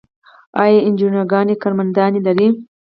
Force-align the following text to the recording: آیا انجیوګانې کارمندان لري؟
آیا 0.61 0.79
انجیوګانې 0.87 1.55
کارمندان 1.61 2.11
لري؟ 2.25 2.47